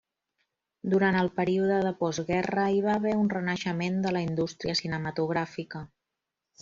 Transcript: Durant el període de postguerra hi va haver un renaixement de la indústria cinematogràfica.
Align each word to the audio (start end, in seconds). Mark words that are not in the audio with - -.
Durant 0.93 1.17
el 1.19 1.27
període 1.39 1.77
de 1.87 1.91
postguerra 1.99 2.63
hi 2.77 2.81
va 2.85 2.95
haver 3.01 3.13
un 3.25 3.29
renaixement 3.37 4.01
de 4.07 4.15
la 4.17 4.25
indústria 4.31 4.77
cinematogràfica. 4.81 5.83